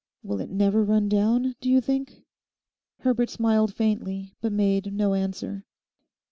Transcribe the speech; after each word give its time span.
Will 0.23 0.41
it 0.41 0.49
never 0.49 0.83
run 0.83 1.07
down, 1.09 1.53
do 1.61 1.69
you 1.69 1.79
think?' 1.79 2.23
Herbert 3.01 3.29
smiled 3.29 3.71
faintly, 3.75 4.33
but 4.41 4.51
made 4.51 4.91
no 4.93 5.13
answer. 5.13 5.67